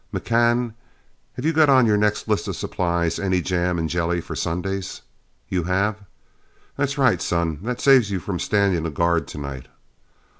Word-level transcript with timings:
McCann, 0.11 0.73
have 1.33 1.45
you 1.45 1.53
got 1.53 1.69
on 1.69 1.85
your 1.85 1.95
next 1.95 2.27
list 2.27 2.47
of 2.47 2.55
supplies 2.55 3.19
any 3.19 3.39
jam 3.39 3.77
and 3.77 3.87
jelly 3.87 4.19
for 4.19 4.35
Sundays? 4.35 5.03
You 5.47 5.65
have? 5.65 6.03
That's 6.75 6.97
right, 6.97 7.21
son 7.21 7.59
that 7.61 7.79
saves 7.79 8.09
you 8.09 8.19
from 8.19 8.39
standing 8.39 8.83
a 8.87 8.89
guard 8.89 9.27
tonight. 9.27 9.67